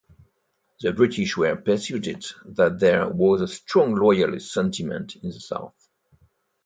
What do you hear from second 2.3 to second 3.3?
that there